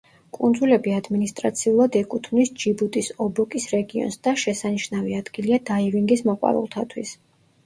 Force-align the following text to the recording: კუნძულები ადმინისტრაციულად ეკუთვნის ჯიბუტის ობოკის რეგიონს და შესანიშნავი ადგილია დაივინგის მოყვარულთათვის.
კუნძულები 0.35 0.93
ადმინისტრაციულად 0.99 1.97
ეკუთვნის 1.99 2.51
ჯიბუტის 2.63 3.11
ობოკის 3.27 3.69
რეგიონს 3.75 4.19
და 4.29 4.35
შესანიშნავი 4.45 5.19
ადგილია 5.21 5.61
დაივინგის 5.71 6.27
მოყვარულთათვის. 6.31 7.15